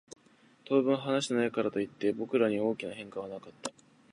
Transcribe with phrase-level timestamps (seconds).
[0.65, 3.71] 当分話していないからといって、僕らに大きな変化はなかった。